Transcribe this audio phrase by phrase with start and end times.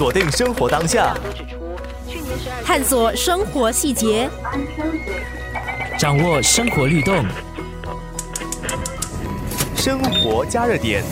[0.00, 1.14] 锁定生活当下，
[2.64, 4.30] 探索生活细节，
[5.98, 7.22] 掌握生活律动，
[9.76, 11.04] 生活加热点。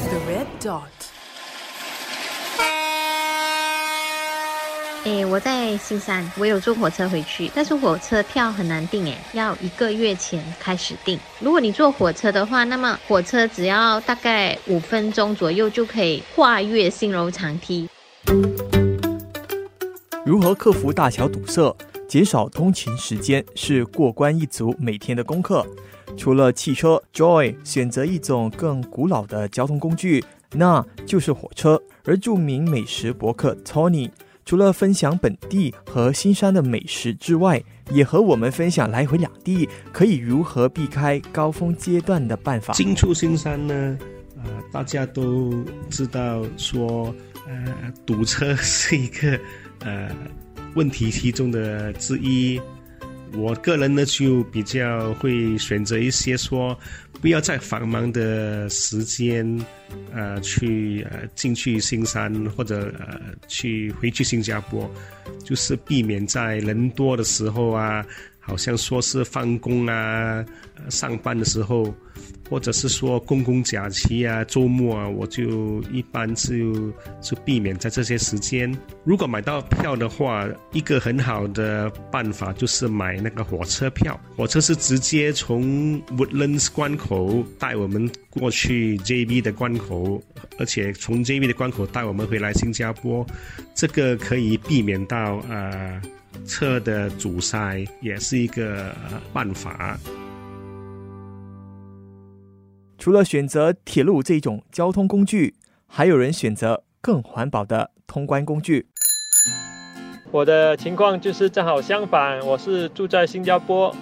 [5.04, 11.20] 哎，我在新山，我有坐火车回去，但是火车票很难订，哎，要一个月前开始订。
[11.40, 17.86] 如果你坐火车的话，那么火车只要大概五分钟左右就可以跨越新柔长梯。
[20.26, 21.74] 如何克服大桥堵塞，
[22.06, 25.66] 减少通勤时间，是过关一族每天的功课。
[26.16, 30.22] 除了汽车，Joy 选择一种更古老的交通工具，
[30.52, 31.80] 那就是火车。
[32.04, 34.10] 而著名美食博客 Tony。
[34.44, 42.72] 除了分享本地和新山的美食之外，也和我们分享来回两地可以如何避开高峰阶段的办法。
[42.72, 43.98] 进出新山呢，
[44.42, 45.52] 呃，大家都
[45.90, 47.14] 知道说，
[47.48, 49.40] 呃，堵车是一个
[49.80, 50.14] 呃
[50.74, 52.60] 问题其中的之一。
[53.34, 56.78] 我个人呢，就比较会选择一些说。
[57.20, 59.44] 不要在繁忙的时间，
[60.14, 64.88] 呃，去呃进去新山或者呃去回去新加坡，
[65.44, 68.06] 就是避免在人多的时候啊，
[68.48, 70.44] 好像说是放工啊，
[70.88, 71.94] 上班的时候。
[72.50, 76.90] 或者是说公共假期啊、周末啊，我就一般就
[77.20, 78.74] 就避免在这些时间。
[79.04, 84.18] 如果买到票的话，一个很好的办法就是买那个火车票。
[84.34, 90.20] 火车是直接从 Woodlands 关口带我们过去 JB 的关口，
[90.58, 93.26] 而且从 JB 的关口带我们回来新加坡，
[93.74, 96.00] 这个可以避免到呃
[96.46, 98.94] 车的阻塞，也是一个
[99.32, 99.98] 办法。
[102.98, 105.54] 除了选择铁路这种交通工具，
[105.86, 108.86] 还有人选择更环保的通关工具。
[110.30, 113.94] 我的情况就是正好相反，我是住在新加坡。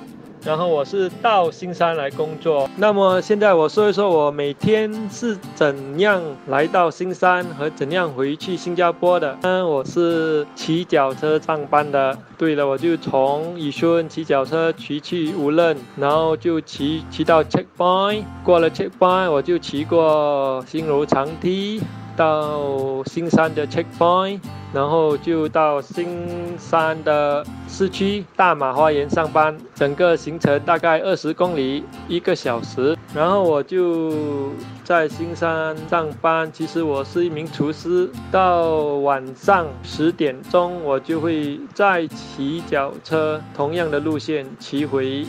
[0.47, 2.71] 然后我是到新山来工作。
[2.76, 9.37] 那么现在我说一说，我每天是怎样来到新山和怎样回去新加坡的。
[9.43, 12.16] 嗯，我是骑脚车上班的。
[12.38, 21.82] 对了，我就从宜顺骑脚车骑去无论，然后就骑骑到 checkpoint，过了 checkpoint，我就骑过新柔长梯。
[22.16, 24.41] 到新山的 checkpoint，
[24.72, 32.97] 然后就到新山的市区大马花园上班，整个行程大概二十公里，一个小时。
[33.15, 34.50] 然后我就
[34.82, 36.50] 在新山上班。
[36.53, 38.10] 其实我是一名厨师。
[38.31, 38.72] 到
[39.03, 45.27] 晚上十点钟，我就会再骑脚车，同样的路线骑回。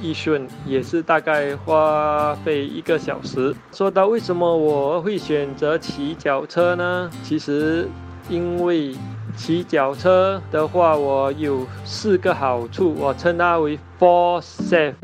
[0.00, 3.54] 一顺也是大概花费一个小时。
[3.72, 7.10] 说到为什么我会选择骑脚车呢？
[7.22, 7.88] 其实
[8.28, 8.94] 因为
[9.36, 14.94] 骑脚车的话，我有四个好处，我称它为 Four Safe。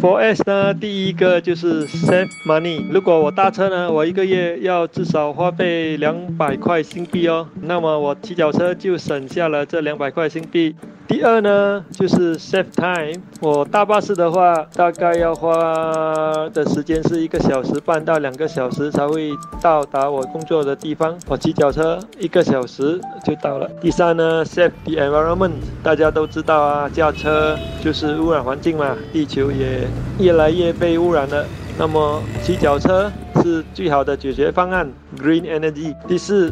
[0.00, 2.84] Four S 呢，第一个就是 Save Money。
[2.88, 10.76] 如果我搭车呢，我一个月要至少花费两百块新币哦，那么我骑脚车就省下了这两百块新币。
[11.08, 13.22] 第二呢，就是 save time。
[13.40, 15.50] 我搭巴士的话，大概要花
[16.52, 19.32] 的时间是一个小时半到两个小时才会
[19.62, 21.18] 到达我工作的地方。
[21.26, 23.66] 我骑脚车一个小时就到了。
[23.80, 25.52] 第三呢，save the environment。
[25.82, 29.87] 大家都知道啊，驾车就是污染环境嘛，地球也
[30.18, 31.44] 越来越被污染了。
[31.78, 33.10] 那么骑脚车
[33.42, 34.88] 是最好的解决方案
[35.18, 35.94] ，green energy。
[36.06, 36.50] 第四。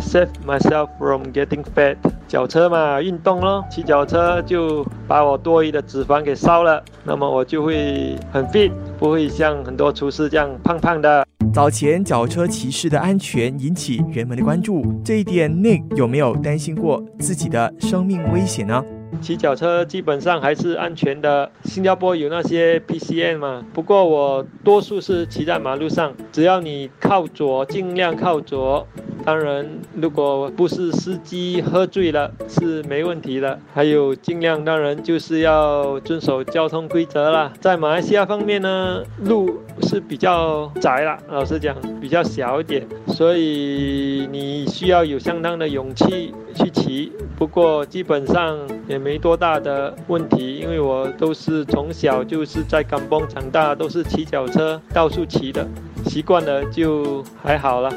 [0.00, 1.96] Save myself from getting fat。
[2.28, 11.26] 脚车嘛，运动咯，骑脚车就把我多余的脂肪给烧了，那么我就会很 fit，不会像很多厨师这样胖胖的。
[11.52, 18.84] 早前脚车骑士的安全引起人们的关注，这一点 Nick 有没有担心过自己的生命危险呢？
[19.20, 21.50] 骑脚车基本上还是安全的。
[21.64, 28.86] 新加坡有那些 PCN 嘛，不过我多数是骑在马路上，只要你靠左，尽量靠左。
[29.28, 33.60] 当然，如果不是司机喝醉了，是没问题的。
[33.74, 37.52] 还有，尽量当然就是要遵守交通规则啦。
[37.60, 47.12] 在马来西亚方面呢，路是比较窄了，老实讲比较小一点，所以你需要有相当的勇气去骑。
[47.36, 48.58] 不过基本上
[48.88, 55.68] 也没多大的问题，因为我都是从小就是在港崩长大，都是骑脚车到处骑的，
[56.06, 57.92] 习惯了就还好了。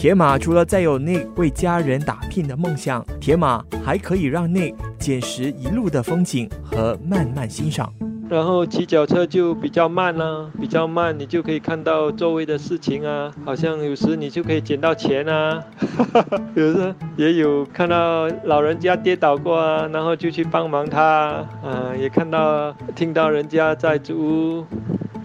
[0.00, 7.92] 铁马除了再有内为家人打拼的梦想，铁马还可以让内捡拾一路的风景和慢慢欣赏。
[8.26, 15.62] 然后骑脚车就比较慢啦、比较慢，你就可以看到周围的事情啊，好像有时你就可以捡到钱啊，
[16.56, 24.66] 有时也有看到老人家跌倒过啊，然后就去帮忙他，啊，也看到听到人家在租屋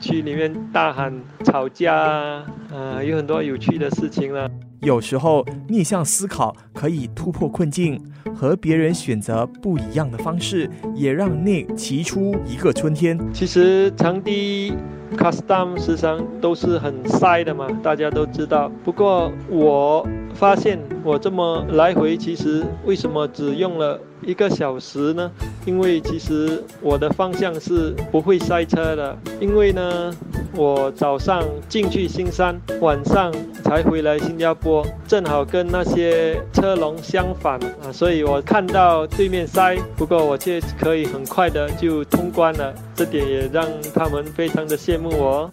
[0.02, 4.52] 区里面大喊吵架啊，啊，有很多有趣的事情了。
[4.82, 8.00] 有时候逆向思考可以突破困境，
[8.36, 13.20] 和别人选择不一样的方式，也让 Nick 骑出一个春天。
[13.34, 14.74] 其实长堤
[15.18, 18.72] custom 时常都是很塞的嘛，大家都知道。
[18.84, 25.32] 不过我发现我这么来回，其实为什么只用了一个小时呢？
[25.66, 30.14] 因为其实我的方向是不会塞车的，因为呢，
[30.56, 33.32] 我早上进去新山，晚上
[33.66, 45.50] 才回来新加坡，正好跟那些车龙相反啊，所以我看到对面塞，不过我却可以很快的就通关了，这点也让他们非常的羡慕我。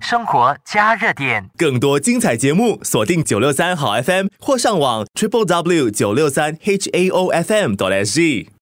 [0.00, 1.48] 生活加热点。
[1.56, 8.50] 更多精彩节目，锁定九六三好 FM 或上网 triple w 九六三 h a o f m 点 s g。